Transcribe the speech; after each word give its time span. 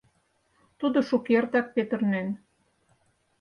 Тудо 0.79 0.97
шукертак 1.09 1.67
петырнен. 1.75 2.27